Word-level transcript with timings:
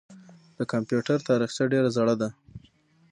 د 0.57 0.59
کمپیوټر 0.71 1.17
تاریخچه 1.29 1.63
ډېره 1.73 1.89
زړه 1.97 2.15
ده. 2.21 2.29